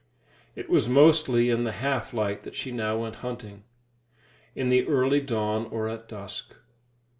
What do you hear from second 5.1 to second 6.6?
dawn or at dusk.